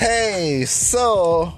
Hey, 0.00 0.64
so 0.64 1.52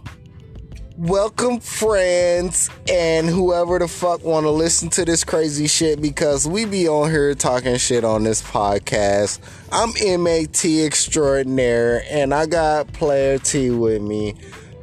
welcome 0.97 1.61
friends 1.61 2.69
and 2.89 3.29
whoever 3.29 3.79
the 3.79 3.87
fuck 3.87 4.25
want 4.25 4.47
to 4.47 4.51
listen 4.51 4.89
to 4.91 5.05
this 5.05 5.23
crazy 5.23 5.69
shit 5.69 6.03
because 6.03 6.49
we 6.49 6.65
be 6.65 6.89
on 6.89 7.09
here 7.09 7.37
talking 7.37 7.77
shit 7.77 8.03
on 8.03 8.25
this 8.25 8.43
podcast. 8.43 9.39
I'm 9.71 9.91
MAT 10.25 10.65
extraordinaire 10.65 12.03
and 12.11 12.35
I 12.35 12.47
got 12.47 12.93
player 12.93 13.39
T 13.39 13.71
with 13.71 14.03
me. 14.03 14.35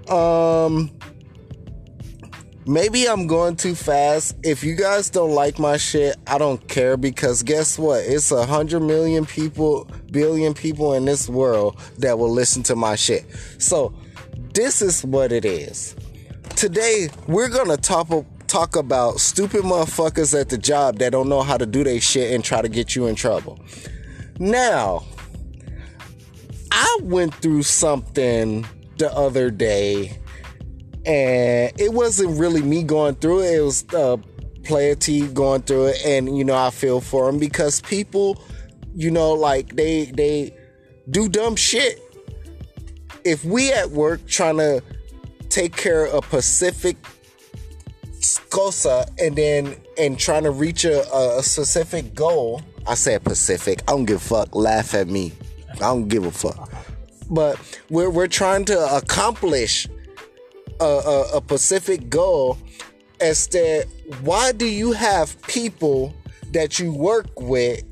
Um 0.07 0.89
maybe 2.66 3.07
I'm 3.07 3.28
going 3.28 3.55
too 3.55 3.76
fast. 3.76 4.36
If 4.44 4.64
you 4.64 4.76
guys 4.76 5.09
don't 5.09 5.32
like 5.32 5.59
my 5.59 5.78
shit, 5.78 6.18
I 6.28 6.38
don't 6.38 6.66
care 6.68 6.98
because 6.98 7.44
guess 7.44 7.78
what? 7.80 8.04
It's 8.05 8.32
a 8.32 8.46
hundred 8.46 8.82
million 8.82 9.26
people, 9.26 9.89
billion 10.12 10.54
people 10.54 10.94
in 10.94 11.05
this 11.05 11.30
world 11.30 11.80
that 11.98 12.17
will 12.17 12.31
listen 12.31 12.64
to 12.64 12.76
my 12.76 12.95
shit. 12.95 13.26
So 13.58 13.94
this 14.53 14.81
is 14.81 15.03
what 15.03 15.31
it 15.31 15.45
is. 15.45 15.95
Today 16.55 17.09
we're 17.27 17.50
gonna 17.50 17.77
talk 17.77 18.09
talk 18.48 18.76
about 18.76 19.20
stupid 19.20 19.62
motherfuckers 19.62 20.39
at 20.39 20.50
the 20.50 20.58
job 20.58 20.98
that 20.98 21.12
don't 21.12 21.30
know 21.30 21.41
how 21.41 21.55
to 21.58 21.66
do 21.66 21.84
their 21.84 22.02
shit 22.02 22.34
and 22.34 22.44
try 22.44 22.62
to 22.62 22.70
get 22.70 22.95
you 22.95 23.05
in 23.05 23.16
trouble. 23.16 23.59
Now, 24.39 25.05
I 26.72 26.98
went 27.03 27.36
through 27.36 27.64
something 27.64 28.66
the 28.98 29.14
other 29.14 29.52
day 29.52 30.17
and 31.09 31.73
it 31.81 31.91
wasn't 31.91 32.40
really 32.40 32.62
me 32.62 32.84
going 32.84 33.16
through 33.16 33.40
it. 33.40 33.55
It 33.55 33.62
was 33.62 33.84
uh, 33.95 34.17
Player 34.63 34.94
T 34.94 35.26
going 35.27 35.63
through 35.63 35.88
it, 35.88 36.05
and 36.05 36.38
you 36.38 36.44
know 36.44 36.55
I 36.55 36.70
feel 36.70 37.02
for 37.02 37.27
him 37.27 37.40
because 37.40 37.81
people, 37.81 38.40
you 38.94 39.09
know, 39.09 39.34
like 39.34 39.76
they 39.76 40.05
they 40.05 40.55
do 41.09 41.27
dumb 41.27 41.55
shit. 41.55 42.00
If 43.23 43.44
we 43.44 43.72
at 43.73 43.89
work 43.89 44.25
trying 44.28 44.58
to 44.58 44.83
take 45.50 45.75
care 45.75 46.06
of 46.06 46.14
a 46.14 46.22
Pacific 46.22 46.95
Scosa 48.20 49.09
and 49.20 49.36
then 49.36 49.78
and 49.98 50.20
trying 50.20 50.44
to 50.44 50.52
reach 50.52 50.86
a, 50.86 51.11
a 51.11 51.42
specific 51.42 52.14
goal, 52.14 52.61
I 52.86 52.94
said 52.94 53.23
Pacific. 53.23 53.81
I 53.88 53.94
don't 53.94 54.05
give 54.05 54.17
a 54.17 54.20
fuck. 54.20 54.53
Laugh 54.53 54.94
at 54.94 55.08
me. 55.08 55.33
I 55.73 55.80
don't 55.80 56.08
give 56.08 56.26
a 56.26 56.31
fuck. 56.31 56.72
But 57.31 57.58
we're 57.89 58.11
we're 58.11 58.28
trying 58.28 58.66
to 58.66 58.95
accomplish 58.95 59.88
a, 60.80 60.83
a, 60.83 61.38
a 61.38 61.41
Pacific 61.41 62.09
goal. 62.09 62.58
Instead, 63.22 63.88
why 64.22 64.52
do 64.52 64.66
you 64.66 64.91
have 64.94 65.41
people 65.44 66.13
that 66.52 66.80
you 66.80 66.94
work 66.94 67.27
with 67.39 67.83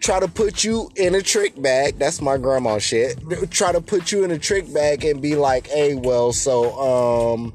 try 0.00 0.20
to 0.20 0.28
put 0.28 0.64
you 0.64 0.90
in 0.96 1.14
a 1.14 1.22
trick 1.22 1.60
bag? 1.60 1.98
That's 1.98 2.20
my 2.20 2.36
grandma 2.36 2.78
shit. 2.78 3.18
Try 3.50 3.72
to 3.72 3.80
put 3.80 4.12
you 4.12 4.24
in 4.24 4.30
a 4.30 4.38
trick 4.38 4.72
bag 4.72 5.04
and 5.04 5.22
be 5.22 5.36
like, 5.36 5.68
hey, 5.68 5.94
well, 5.94 6.32
so, 6.32 6.78
um, 6.78 7.52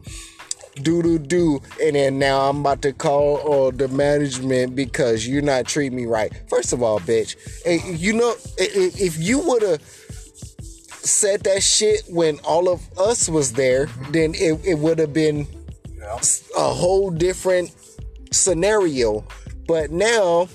do 0.76 1.03
do 1.03 1.20
do 1.20 1.61
and 1.83 1.95
then 1.95 2.17
now 2.17 2.50
i'm 2.50 2.61
about 2.61 2.81
to 2.81 2.94
call 2.94 3.67
uh, 3.67 3.72
the 3.72 3.88
management 3.89 4.76
because 4.76 5.28
you're 5.28 5.42
not 5.42 5.66
treating 5.66 5.95
me 5.95 6.05
right 6.05 6.31
first 6.50 6.72
of 6.72 6.81
all 6.81 7.00
bitch 7.02 7.36
you 8.00 8.14
know 8.14 8.33
if 8.58 9.17
you 9.20 9.39
would 9.39 9.61
have 9.61 9.81
said 11.06 11.44
that 11.44 11.64
shit 11.64 12.04
when 12.08 12.40
all 12.40 12.70
of 12.70 12.82
us 12.98 13.28
was 13.30 13.54
there 13.54 13.88
then 14.12 14.34
it, 14.36 14.60
it 14.66 14.78
would 14.80 15.00
have 15.00 15.14
been 15.14 15.48
a 16.58 16.74
whole 16.74 17.10
different 17.10 17.74
scenario. 18.32 19.24
But 19.68 19.92
now 19.92 20.50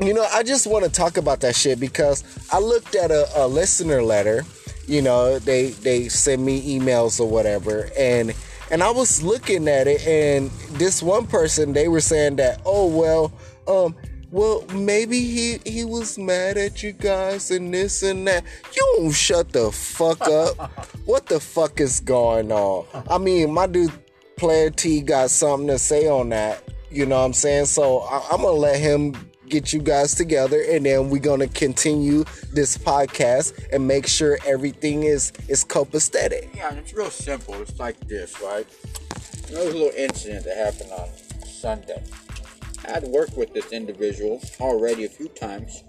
you 0.00 0.14
know 0.14 0.26
i 0.32 0.42
just 0.42 0.66
want 0.66 0.84
to 0.84 0.90
talk 0.90 1.18
about 1.18 1.40
that 1.40 1.54
shit 1.54 1.78
because 1.78 2.24
i 2.52 2.58
looked 2.58 2.94
at 2.94 3.10
a, 3.10 3.28
a 3.36 3.46
listener 3.46 4.02
letter 4.02 4.44
you 4.86 5.02
know 5.02 5.38
they 5.40 5.70
they 5.70 6.08
send 6.08 6.42
me 6.42 6.78
emails 6.78 7.20
or 7.20 7.28
whatever 7.28 7.90
and 7.98 8.32
and 8.70 8.82
I 8.82 8.90
was 8.90 9.22
looking 9.22 9.66
at 9.68 9.88
it, 9.88 10.06
and 10.06 10.50
this 10.78 11.02
one 11.02 11.26
person 11.26 11.72
they 11.72 11.88
were 11.88 12.00
saying 12.00 12.36
that, 12.36 12.60
oh 12.64 12.86
well, 12.86 13.32
um, 13.66 13.96
well 14.30 14.64
maybe 14.74 15.20
he 15.20 15.58
he 15.64 15.84
was 15.84 16.18
mad 16.18 16.56
at 16.56 16.82
you 16.82 16.92
guys 16.92 17.50
and 17.50 17.72
this 17.72 18.02
and 18.02 18.26
that. 18.26 18.44
You 18.74 18.96
don't 18.98 19.12
shut 19.12 19.52
the 19.52 19.70
fuck 19.70 20.20
up. 20.22 20.56
what 21.04 21.26
the 21.26 21.40
fuck 21.40 21.80
is 21.80 22.00
going 22.00 22.52
on? 22.52 22.86
I 23.08 23.18
mean, 23.18 23.52
my 23.52 23.66
dude 23.66 23.92
Player 24.40 24.70
T 24.70 25.02
got 25.02 25.28
something 25.28 25.68
to 25.68 25.78
say 25.78 26.08
on 26.08 26.30
that. 26.30 26.64
You 26.90 27.04
know 27.04 27.18
what 27.18 27.26
I'm 27.26 27.32
saying? 27.34 27.66
So 27.66 27.98
I, 27.98 28.26
I'm 28.32 28.40
gonna 28.40 28.52
let 28.52 28.80
him 28.80 29.14
get 29.50 29.72
you 29.72 29.80
guys 29.80 30.14
together 30.14 30.62
and 30.70 30.86
then 30.86 31.10
we're 31.10 31.20
gonna 31.20 31.48
continue 31.48 32.24
this 32.54 32.78
podcast 32.78 33.52
and 33.72 33.86
make 33.86 34.06
sure 34.06 34.38
everything 34.46 35.02
is 35.02 35.32
is 35.48 35.62
copacetic. 35.62 36.56
Yeah, 36.56 36.72
it's 36.72 36.94
real 36.94 37.10
simple. 37.10 37.54
It's 37.60 37.78
like 37.78 38.00
this, 38.08 38.40
right? 38.40 38.66
There 39.48 39.64
was 39.64 39.74
a 39.74 39.78
little 39.78 39.92
incident 39.94 40.44
that 40.46 40.56
happened 40.56 40.92
on 40.92 41.08
Sunday. 41.44 42.02
I 42.86 42.92
had 42.92 43.04
worked 43.04 43.36
with 43.36 43.52
this 43.52 43.72
individual 43.72 44.40
already 44.60 45.04
a 45.04 45.08
few 45.08 45.28
times, 45.28 45.84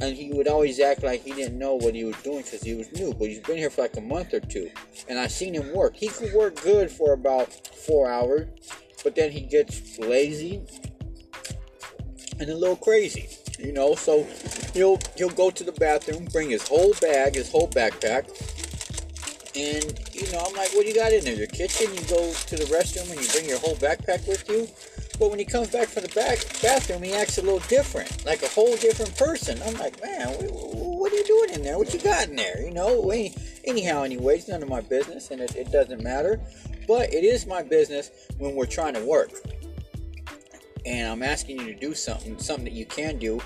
and 0.00 0.16
he 0.16 0.32
would 0.32 0.48
always 0.48 0.80
act 0.80 1.02
like 1.02 1.22
he 1.22 1.32
didn't 1.32 1.58
know 1.58 1.74
what 1.74 1.94
he 1.94 2.04
was 2.04 2.16
doing 2.22 2.42
because 2.42 2.62
he 2.62 2.74
was 2.74 2.92
new. 2.92 3.12
But 3.12 3.28
he's 3.28 3.40
been 3.40 3.58
here 3.58 3.70
for 3.70 3.82
like 3.82 3.96
a 3.96 4.00
month 4.00 4.34
or 4.34 4.40
two, 4.40 4.70
and 5.08 5.18
I've 5.18 5.32
seen 5.32 5.54
him 5.54 5.72
work. 5.74 5.96
He 5.96 6.08
could 6.08 6.32
work 6.32 6.60
good 6.62 6.90
for 6.90 7.12
about 7.12 7.52
four 7.52 8.10
hours, 8.10 8.48
but 9.02 9.14
then 9.14 9.30
he 9.30 9.40
gets 9.40 9.98
lazy 9.98 10.62
and 12.38 12.50
a 12.50 12.54
little 12.54 12.76
crazy, 12.76 13.28
you 13.58 13.72
know. 13.72 13.94
So 13.94 14.26
he'll 14.74 14.98
he'll 15.16 15.30
go 15.30 15.50
to 15.50 15.64
the 15.64 15.72
bathroom, 15.72 16.26
bring 16.26 16.50
his 16.50 16.66
whole 16.66 16.94
bag, 17.00 17.34
his 17.34 17.50
whole 17.50 17.68
backpack, 17.68 18.28
and 19.56 19.98
you 20.12 20.30
know, 20.32 20.44
I'm 20.46 20.54
like, 20.54 20.74
what 20.74 20.82
do 20.82 20.88
you 20.88 20.94
got 20.94 21.12
in 21.12 21.24
there? 21.24 21.34
Your 21.34 21.46
kitchen? 21.46 21.92
You 21.94 22.00
go 22.02 22.32
to 22.32 22.56
the 22.56 22.64
restroom 22.66 23.10
and 23.10 23.20
you 23.20 23.28
bring 23.32 23.48
your 23.48 23.58
whole 23.58 23.76
backpack 23.76 24.26
with 24.28 24.48
you. 24.48 24.68
But 25.18 25.30
when 25.30 25.38
he 25.38 25.44
comes 25.44 25.68
back 25.68 25.88
from 25.88 26.02
the 26.02 26.08
back 26.10 26.38
bathroom, 26.62 27.02
he 27.02 27.14
acts 27.14 27.38
a 27.38 27.42
little 27.42 27.60
different, 27.68 28.24
like 28.26 28.42
a 28.42 28.48
whole 28.48 28.76
different 28.76 29.16
person. 29.16 29.58
I'm 29.64 29.74
like, 29.74 30.00
man, 30.02 30.28
what, 30.28 31.12
are 31.12 31.16
you 31.16 31.24
doing 31.24 31.54
in 31.54 31.62
there? 31.62 31.78
What 31.78 31.94
you 31.94 32.00
got 32.00 32.28
in 32.28 32.36
there? 32.36 32.60
You 32.60 32.72
know. 32.72 33.10
Anyhow, 33.64 34.02
anyways, 34.02 34.48
none 34.48 34.62
of 34.62 34.68
my 34.68 34.80
business, 34.80 35.30
and 35.30 35.40
it, 35.40 35.56
it 35.56 35.72
doesn't 35.72 36.02
matter. 36.02 36.40
But 36.86 37.12
it 37.12 37.24
is 37.24 37.46
my 37.46 37.62
business 37.62 38.10
when 38.38 38.54
we're 38.54 38.66
trying 38.66 38.94
to 38.94 39.04
work 39.04 39.30
and 40.86 41.08
I'm 41.08 41.22
asking 41.22 41.58
you 41.58 41.66
to 41.66 41.74
do 41.74 41.94
something, 41.94 42.38
something 42.38 42.64
that 42.64 42.72
you 42.72 42.86
can 42.86 43.18
do, 43.18 43.40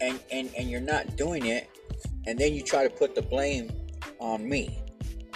and 0.00 0.20
and 0.30 0.50
and 0.56 0.68
you're 0.68 0.80
not 0.80 1.16
doing 1.16 1.46
it, 1.46 1.70
and 2.26 2.38
then 2.38 2.52
you 2.52 2.62
try 2.62 2.82
to 2.82 2.90
put 2.90 3.14
the 3.14 3.22
blame 3.22 3.70
on 4.18 4.46
me, 4.46 4.82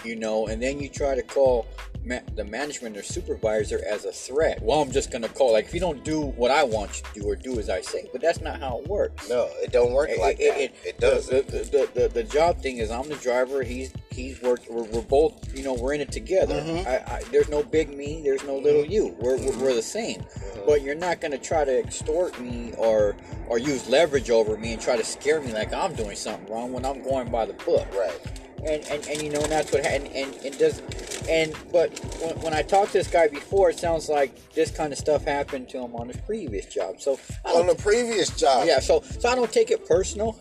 you 0.04 0.16
know, 0.16 0.46
and 0.46 0.62
then 0.62 0.80
you 0.80 0.88
try 0.88 1.14
to 1.14 1.22
call 1.22 1.66
ma- 2.04 2.20
the 2.36 2.44
management 2.44 2.96
or 2.96 3.02
supervisor 3.02 3.80
as 3.88 4.04
a 4.04 4.12
threat. 4.12 4.62
Well, 4.62 4.80
I'm 4.80 4.90
just 4.92 5.10
gonna 5.10 5.28
call 5.28 5.52
like 5.52 5.66
if 5.66 5.74
you 5.74 5.80
don't 5.80 6.04
do 6.04 6.20
what 6.20 6.50
I 6.50 6.62
want 6.64 7.00
you 7.00 7.04
to 7.14 7.20
do 7.20 7.30
or 7.30 7.36
do 7.36 7.58
as 7.58 7.68
I 7.70 7.80
say, 7.80 8.08
but 8.12 8.20
that's 8.20 8.40
not 8.40 8.60
how 8.60 8.78
it 8.78 8.88
works. 8.88 9.28
No, 9.28 9.48
it 9.62 9.72
don't 9.72 9.92
work 9.92 10.10
It- 10.10 10.18
like 10.20 10.38
it, 10.40 10.48
that. 10.50 10.60
It, 10.60 10.74
It, 10.84 10.98
does. 11.00 11.26
The, 11.28 11.42
the, 11.42 11.58
the, 11.92 12.00
the, 12.02 12.08
the 12.08 12.24
job 12.24 12.60
thing 12.60 12.78
is 12.78 12.90
I'm 12.90 13.08
the 13.08 13.16
driver. 13.16 13.62
He's 13.62 13.92
he's 14.10 14.40
worked. 14.42 14.68
We're, 14.70 14.84
we're 14.84 15.02
both 15.02 15.56
you 15.56 15.62
know 15.64 15.74
we're 15.74 15.94
in 15.94 16.00
it 16.00 16.10
together. 16.12 16.54
Mhm. 16.60 16.86
I, 16.86 16.96
I, 17.16 17.22
there's 17.30 17.48
no 17.48 17.62
big 17.62 17.90
me. 17.96 18.20
There's 18.22 18.44
no 18.44 18.56
little 18.56 18.84
you. 18.84 19.14
We're, 19.20 19.36
we're, 19.38 19.56
we're 19.58 19.74
the 19.74 19.82
same. 19.82 20.24
But 20.66 20.82
you're 20.82 20.94
not 20.94 21.20
gonna 21.20 21.38
try 21.38 21.64
to 21.64 21.78
extort 21.78 22.38
me 22.40 22.72
or 22.76 23.16
or 23.48 23.58
use 23.58 23.88
leverage 23.88 24.30
over 24.30 24.56
me 24.58 24.72
and 24.74 24.82
try 24.82 24.96
to 24.96 25.04
scare 25.04 25.40
me 25.40 25.52
like 25.52 25.72
I'm 25.72 25.94
doing 25.94 26.16
something 26.16 26.52
wrong 26.52 26.72
when 26.72 26.84
I'm 26.84 27.02
going 27.02 27.30
by 27.30 27.46
the 27.46 27.54
book. 27.54 27.86
right. 27.94 28.37
And 28.64 28.84
and, 28.88 29.06
and 29.06 29.22
you 29.22 29.30
know 29.30 29.40
and 29.40 29.52
that's 29.52 29.72
what 29.72 29.84
ha- 29.84 29.92
and 29.92 30.06
and, 30.08 30.34
and 30.44 30.58
does 30.58 30.82
and 31.28 31.54
but 31.72 31.96
when, 32.20 32.40
when 32.40 32.54
I 32.54 32.62
talked 32.62 32.92
to 32.92 32.98
this 32.98 33.08
guy 33.08 33.28
before, 33.28 33.70
it 33.70 33.78
sounds 33.78 34.08
like 34.08 34.52
this 34.52 34.70
kind 34.70 34.92
of 34.92 34.98
stuff 34.98 35.24
happened 35.24 35.68
to 35.70 35.78
him 35.78 35.94
on 35.94 36.08
his 36.08 36.16
previous 36.18 36.66
job. 36.66 37.00
So 37.00 37.20
I 37.44 37.52
On 37.52 37.66
the 37.66 37.74
previous 37.74 38.30
job. 38.30 38.66
yeah, 38.66 38.80
so 38.80 39.02
so 39.20 39.28
I 39.28 39.34
don't 39.34 39.52
take 39.52 39.70
it 39.70 39.86
personal, 39.86 40.38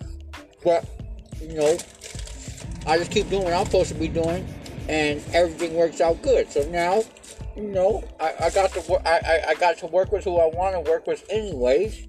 but 0.64 0.86
you 1.42 1.54
know, 1.54 1.78
I 2.88 2.98
just 2.98 3.12
keep 3.12 3.30
doing 3.30 3.44
what 3.44 3.54
I'm 3.54 3.66
supposed 3.66 3.90
to 3.90 3.96
be 3.96 4.08
doing, 4.08 4.48
and 4.90 5.24
everything 5.34 5.76
works 5.76 6.02
out 6.02 6.22
good. 6.22 6.52
So 6.52 6.68
now, 6.70 7.04
you 7.56 7.64
know, 7.64 8.04
I, 8.20 8.34
I 8.46 8.50
got 8.50 8.72
to 8.72 9.08
I 9.08 9.50
I 9.50 9.54
got 9.56 9.78
to 9.80 9.88
work 9.88 10.12
with 10.12 10.24
who 10.24 10.38
I 10.38 10.48
want 10.48 10.74
to 10.74 10.90
work 10.90 11.06
with, 11.06 11.24
anyways. 11.30 12.08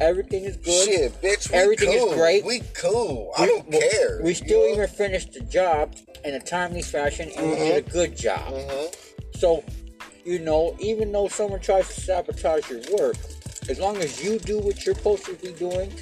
Everything 0.00 0.44
is 0.44 0.56
good. 0.56 0.84
Shit, 0.88 1.22
bitch. 1.22 1.52
Everything 1.52 1.92
is 1.92 2.02
cool. 2.04 2.14
great. 2.14 2.44
We 2.44 2.60
cool. 2.74 3.32
I 3.36 3.42
We- 3.42 3.48
don't 3.48 3.68
we- 3.68 3.78
care. 3.78 4.20
We 4.22 4.34
still 4.34 4.60
know? 4.68 4.72
even 4.74 4.88
finished 4.88 5.32
the 5.32 5.40
job 5.40 5.94
in 6.24 6.34
a 6.34 6.40
timely 6.40 6.82
fashion, 6.82 7.30
and 7.36 7.50
we 7.50 7.56
did 7.56 7.86
a 7.86 7.90
good 7.90 8.16
job. 8.16 8.52
Mhm. 8.52 8.94
So, 9.38 9.64
you 10.24 10.38
know, 10.38 10.76
even 10.78 11.10
though 11.12 11.28
someone 11.28 11.60
tries 11.60 11.88
to 11.94 12.00
sabotage 12.00 12.68
your 12.70 12.80
work, 12.96 13.16
as 13.68 13.78
long 13.78 13.96
as 13.98 14.22
you 14.22 14.38
do 14.38 14.58
what 14.58 14.84
you're 14.86 14.94
supposed 14.94 15.24
to 15.26 15.34
be 15.34 15.52
doing, 15.52 15.92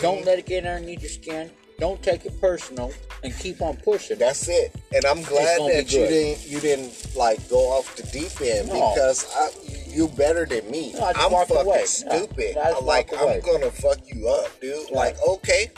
don't 0.00 0.24
let 0.24 0.38
it 0.38 0.46
get 0.46 0.66
underneath 0.66 1.00
your 1.02 1.10
skin. 1.10 1.50
Don't 1.78 2.02
take 2.02 2.26
it 2.26 2.38
personal, 2.42 2.92
and 3.24 3.36
keep 3.38 3.62
on 3.62 3.76
pushing. 3.78 4.18
That's 4.18 4.48
it. 4.48 4.74
And 4.92 5.04
I'm 5.06 5.22
glad 5.22 5.60
that 5.72 5.90
you 5.92 6.06
didn't 6.06 6.46
you 6.46 6.60
didn't 6.60 6.92
like 7.16 7.46
go 7.48 7.70
off 7.70 7.96
the 7.96 8.02
deep 8.04 8.38
end 8.42 8.68
No. 8.68 8.92
because 8.94 9.26
I, 9.34 9.48
you 9.92 10.08
better 10.08 10.46
than 10.46 10.70
me. 10.70 10.92
No, 10.92 11.00
just 11.12 11.18
I'm 11.18 11.30
fucking 11.30 11.56
away. 11.56 11.84
stupid. 11.84 12.56
No, 12.56 12.80
like. 12.80 13.10
I'm 13.18 13.40
gonna 13.40 13.70
fuck 13.70 13.98
you 14.06 14.28
up, 14.28 14.60
dude. 14.60 14.90
Like 14.90 15.16
okay, 15.26 15.70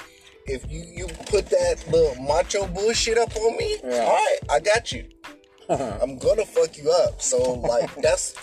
if 0.46 0.70
you 0.70 0.82
you 0.84 1.06
put 1.26 1.46
that 1.50 1.84
little 1.90 2.20
macho 2.22 2.66
bullshit 2.66 3.18
up 3.18 3.34
on 3.36 3.56
me, 3.56 3.76
Yeah. 3.84 4.00
all 4.04 4.14
right, 4.14 4.38
I 4.50 4.60
got 4.60 4.92
you. 4.92 5.04
I'm 5.68 6.18
gonna 6.18 6.44
fuck 6.44 6.76
you 6.76 6.90
up. 6.90 7.20
So 7.22 7.54
like 7.54 7.94
that's 8.02 8.34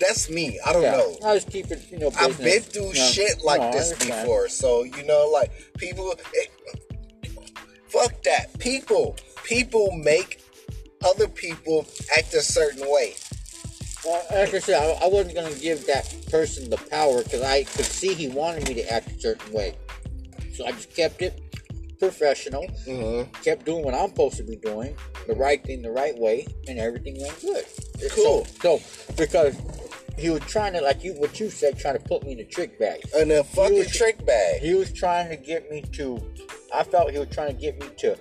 that's 0.00 0.30
me. 0.30 0.58
I 0.64 0.72
don't 0.72 0.82
Yeah. 0.82 0.92
know. 0.96 1.16
I 1.24 1.34
was 1.34 1.44
keeping, 1.44 1.78
you 1.90 1.98
know, 1.98 2.10
I've 2.18 2.38
been 2.38 2.62
through 2.62 2.92
Yeah. 2.94 3.06
shit 3.06 3.42
like 3.44 3.60
No, 3.60 3.72
this 3.72 3.92
before. 3.98 4.48
So 4.48 4.82
you 4.84 5.04
know, 5.04 5.28
like 5.32 5.50
people, 5.76 6.14
it, 6.32 6.50
fuck 7.88 8.22
that. 8.22 8.58
People, 8.58 9.16
people 9.44 9.90
make 9.92 10.42
other 11.04 11.28
people 11.28 11.86
act 12.16 12.34
a 12.34 12.40
certain 12.42 12.90
way. 12.90 13.14
Well, 14.04 14.24
like 14.30 14.54
I 14.54 14.58
said, 14.60 14.82
I, 14.82 15.04
I 15.04 15.08
wasn't 15.08 15.34
gonna 15.34 15.54
give 15.54 15.86
that 15.86 16.14
person 16.30 16.70
the 16.70 16.78
power 16.90 17.22
because 17.22 17.42
I 17.42 17.64
could 17.64 17.84
see 17.84 18.14
he 18.14 18.28
wanted 18.28 18.66
me 18.68 18.74
to 18.74 18.92
act 18.92 19.10
a 19.12 19.20
certain 19.20 19.52
way. 19.52 19.76
So 20.54 20.66
I 20.66 20.72
just 20.72 20.94
kept 20.94 21.22
it 21.22 21.40
professional, 21.98 22.66
Mm-hmm. 22.86 23.30
kept 23.42 23.66
doing 23.66 23.84
what 23.84 23.94
I'm 23.94 24.08
supposed 24.08 24.36
to 24.38 24.42
be 24.42 24.56
doing, 24.56 24.96
the 25.26 25.34
right 25.34 25.62
thing 25.62 25.82
the 25.82 25.90
right 25.90 26.16
way, 26.18 26.46
and 26.66 26.78
everything 26.78 27.20
went 27.20 27.38
good. 27.42 27.64
Cool. 28.12 28.46
So, 28.62 28.78
so 28.78 29.12
because 29.16 29.60
he 30.18 30.30
was 30.30 30.40
trying 30.42 30.72
to, 30.72 30.80
like 30.80 31.04
you, 31.04 31.12
what 31.14 31.38
you 31.38 31.50
said, 31.50 31.78
trying 31.78 31.98
to 31.98 32.04
put 32.04 32.24
me 32.24 32.32
in 32.32 32.40
a 32.40 32.44
trick 32.44 32.78
bag. 32.78 33.00
And 33.14 33.30
a 33.30 33.44
fucking 33.44 33.76
was- 33.78 33.94
trick 33.96 34.24
bag. 34.24 34.62
He 34.62 34.72
was 34.74 34.92
trying 34.92 35.28
to 35.28 35.36
get 35.36 35.70
me 35.70 35.82
to. 35.92 36.18
I 36.74 36.84
felt 36.84 37.10
he 37.10 37.18
was 37.18 37.28
trying 37.28 37.54
to 37.54 37.60
get 37.60 37.78
me 37.80 37.88
to, 37.98 38.16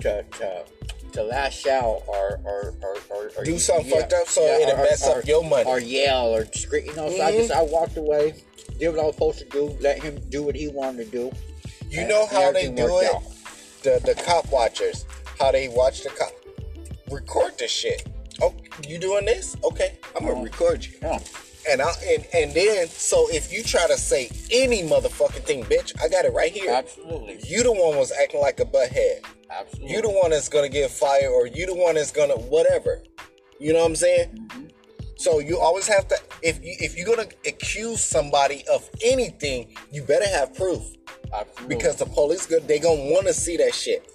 to, 0.00 0.22
to, 0.22 0.64
to 1.12 1.22
lash 1.22 1.66
out 1.66 2.02
or 2.06 2.40
or 2.44 2.74
or, 2.82 2.96
or, 3.10 3.30
or 3.36 3.44
Do 3.44 3.58
something 3.58 3.90
fucked 3.90 4.12
up 4.12 4.28
so 4.28 4.42
it'll 4.42 4.74
or- 4.74 4.84
mess 4.84 5.06
up 5.06 5.24
your 5.26 5.42
money. 5.44 5.64
or 5.68 5.80
yell 5.80 6.34
or 6.34 6.46
scream. 6.52 6.86
You 6.86 6.94
know, 6.94 7.10
so 7.10 7.22
I 7.22 7.32
Mhm. 7.32 7.36
just 7.38 7.52
I 7.52 7.62
walked 7.62 7.96
away, 7.96 8.34
did 8.78 8.90
what 8.90 9.00
I 9.00 9.02
was 9.04 9.14
supposed 9.14 9.38
to 9.40 9.44
do, 9.46 9.76
let 9.80 10.02
him 10.02 10.20
do 10.28 10.42
what 10.42 10.54
he 10.54 10.68
wanted 10.68 11.10
to 11.10 11.10
do. 11.10 11.32
You 11.88 12.06
know 12.06 12.26
how 12.26 12.52
they 12.52 12.68
do 12.68 12.98
it? 13.00 13.12
out. 13.14 13.22
The 13.82 14.00
the 14.04 14.14
cop 14.22 14.50
watchers, 14.52 15.04
how 15.38 15.50
they 15.52 15.68
watch 15.68 16.02
the 16.02 16.10
cop. 16.10 16.32
Record 17.10 17.58
the 17.58 17.66
shit. 17.66 18.06
Oh, 18.40 18.54
you 18.86 18.98
doing 18.98 19.24
this? 19.26 19.56
Okay, 19.64 19.98
I'm 20.14 20.22
gonna 20.22 20.34
Uh-huh. 20.34 20.44
record 20.44 20.84
you. 20.84 20.92
Yeah. 21.02 21.18
And 21.68 21.82
I 21.82 21.92
and 22.08 22.24
and 22.32 22.54
then 22.54 22.88
so 22.88 23.28
if 23.30 23.52
you 23.52 23.62
try 23.62 23.86
to 23.88 23.98
say 23.98 24.30
any 24.50 24.82
motherfucking 24.82 25.44
thing, 25.44 25.64
bitch, 25.64 25.92
I 26.00 26.08
got 26.08 26.24
it 26.24 26.32
right 26.32 26.52
here. 26.52 26.70
Absolutely. 26.70 27.40
You 27.44 27.62
the 27.64 27.72
one 27.72 27.96
was 27.98 28.12
acting 28.12 28.40
like 28.40 28.60
a 28.60 28.64
butthead. 28.64 29.24
Absolutely. 29.60 29.94
You 29.94 30.02
the 30.02 30.10
one 30.10 30.30
that's 30.30 30.48
gonna 30.48 30.68
get 30.68 30.90
fired, 30.90 31.30
or 31.30 31.46
you 31.46 31.66
the 31.66 31.74
one 31.74 31.94
that's 31.94 32.10
gonna 32.10 32.36
whatever. 32.36 33.02
You 33.58 33.72
know 33.72 33.80
what 33.80 33.86
I'm 33.86 33.96
saying? 33.96 34.28
Mm-hmm. 34.28 34.66
So 35.16 35.38
you 35.38 35.58
always 35.58 35.86
have 35.86 36.08
to 36.08 36.16
if 36.42 36.64
you 36.64 36.76
if 36.78 36.96
you're 36.96 37.06
gonna 37.06 37.28
accuse 37.46 38.02
somebody 38.02 38.64
of 38.72 38.88
anything, 39.04 39.74
you 39.92 40.02
better 40.02 40.28
have 40.28 40.54
proof 40.54 40.82
Absolutely. 41.32 41.76
because 41.76 41.96
the 41.96 42.06
police 42.06 42.46
good 42.46 42.66
they 42.66 42.78
gonna 42.78 43.10
want 43.12 43.26
to 43.26 43.34
see 43.34 43.56
that 43.58 43.74
shit. 43.74 44.10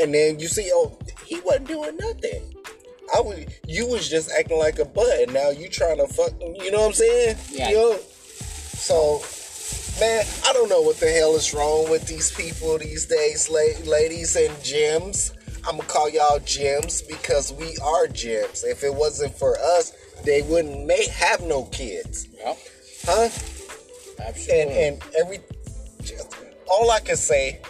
And 0.00 0.14
then 0.14 0.38
you 0.38 0.48
see, 0.48 0.70
oh, 0.72 0.98
he 1.26 1.40
wasn't 1.40 1.68
doing 1.68 1.96
nothing. 1.96 2.54
I 3.14 3.20
was, 3.20 3.44
you 3.66 3.86
was 3.86 4.08
just 4.08 4.30
acting 4.30 4.58
like 4.58 4.78
a 4.78 4.84
butt, 4.84 5.20
and 5.20 5.34
now 5.34 5.50
you 5.50 5.68
trying 5.68 5.96
to 5.96 6.06
fuck. 6.06 6.32
You 6.40 6.70
know 6.70 6.80
what 6.80 6.86
I'm 6.88 6.92
saying? 6.92 7.36
Yeah. 7.50 7.70
Know? 7.70 7.98
So, 7.98 9.22
man, 10.00 10.24
I 10.46 10.52
don't 10.52 10.68
know 10.68 10.80
what 10.82 10.96
the 10.98 11.08
hell 11.10 11.34
is 11.36 11.52
wrong 11.54 11.88
with 11.90 12.06
these 12.06 12.32
people 12.32 12.78
these 12.78 13.06
days, 13.06 13.48
ladies 13.50 14.36
and 14.36 14.62
gems. 14.64 15.32
I'm 15.68 15.76
gonna 15.76 15.88
call 15.88 16.08
y'all 16.08 16.38
gems 16.40 17.02
because 17.02 17.52
we 17.52 17.76
are 17.84 18.06
gems. 18.06 18.64
If 18.64 18.82
it 18.82 18.94
wasn't 18.94 19.34
for 19.36 19.58
us, 19.58 19.92
they 20.24 20.42
wouldn't 20.42 20.86
may 20.86 21.06
have 21.08 21.42
no 21.42 21.64
kids, 21.64 22.28
Yep. 22.38 22.58
huh? 23.04 23.28
Absolutely. 24.26 24.60
and 24.60 24.70
and 24.72 25.02
every 25.18 25.38
all 26.70 26.90
I 26.90 27.00
can 27.00 27.16
say 27.16 27.60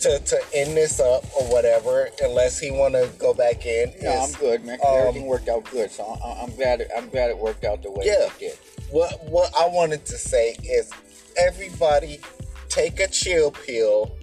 to 0.00 0.18
to 0.18 0.40
end 0.52 0.76
this 0.76 0.98
up 1.00 1.24
or 1.36 1.44
whatever, 1.52 2.08
unless 2.22 2.58
he 2.58 2.70
want 2.72 2.94
to 2.94 3.08
go 3.18 3.32
back 3.32 3.64
in, 3.66 3.92
no, 4.02 4.10
I'm 4.22 4.32
good, 4.32 4.64
man. 4.64 4.78
um, 4.86 4.94
everything 4.96 5.26
worked 5.26 5.48
out 5.48 5.64
good, 5.70 5.90
so 5.92 6.04
I, 6.24 6.42
I'm 6.42 6.54
glad. 6.56 6.80
It, 6.80 6.90
I'm 6.96 7.08
glad 7.08 7.30
it 7.30 7.38
worked 7.38 7.64
out 7.64 7.82
the 7.82 7.90
way 7.90 8.04
Yeah. 8.06 8.26
it 8.26 8.32
did. 8.38 8.58
what 8.90 9.12
what 9.30 9.52
I 9.58 9.68
wanted 9.68 10.04
to 10.06 10.18
say 10.18 10.56
is 10.64 10.90
everybody 11.38 12.20
take 12.68 13.00
a 13.00 13.08
chill 13.08 13.50
pill 13.50 14.16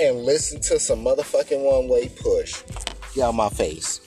and 0.00 0.18
listen 0.24 0.60
to 0.60 0.78
some 0.78 1.04
motherfucking 1.04 1.62
one 1.62 1.88
way 1.88 2.08
push. 2.08 2.62
Out 3.22 3.34
my 3.34 3.48
face. 3.48 4.00